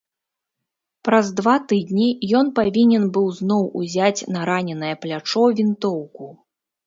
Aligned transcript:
Праз 1.07 1.27
два 1.39 1.51
тыдні 1.71 2.07
ён 2.39 2.49
павінен 2.59 3.05
быў 3.17 3.27
зноў 3.39 3.63
узяць 3.81 4.25
на 4.37 4.41
раненае 4.51 4.95
плячо 5.03 5.43
вінтоўку. 5.61 6.25